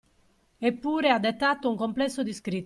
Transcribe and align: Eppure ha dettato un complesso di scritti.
Eppure 0.63 1.11
ha 1.11 1.19
dettato 1.19 1.69
un 1.69 1.75
complesso 1.77 2.23
di 2.23 2.33
scritti. 2.33 2.59